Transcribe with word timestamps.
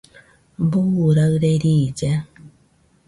¿Buu 0.69 1.05
raɨre 1.15 1.51
riilla? 1.63 2.11